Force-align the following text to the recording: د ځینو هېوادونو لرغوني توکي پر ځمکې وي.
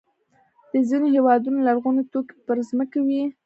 د 0.71 0.73
ځینو 0.89 1.07
هېوادونو 1.15 1.59
لرغوني 1.67 2.03
توکي 2.11 2.35
پر 2.45 2.57
ځمکې 2.69 2.99
وي. 3.07 3.23